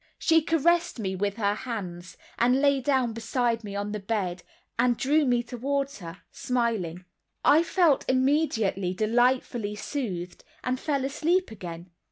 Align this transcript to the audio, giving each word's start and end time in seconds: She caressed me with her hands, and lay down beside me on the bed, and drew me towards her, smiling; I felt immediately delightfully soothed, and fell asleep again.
She 0.17 0.41
caressed 0.41 0.97
me 0.97 1.15
with 1.15 1.35
her 1.37 1.53
hands, 1.53 2.17
and 2.39 2.59
lay 2.59 2.79
down 2.81 3.13
beside 3.13 3.63
me 3.63 3.75
on 3.75 3.91
the 3.91 3.99
bed, 3.99 4.41
and 4.79 4.97
drew 4.97 5.25
me 5.25 5.43
towards 5.43 5.99
her, 5.99 6.23
smiling; 6.31 7.05
I 7.45 7.61
felt 7.61 8.05
immediately 8.09 8.95
delightfully 8.95 9.75
soothed, 9.75 10.43
and 10.63 10.79
fell 10.79 11.05
asleep 11.05 11.51
again. 11.51 11.91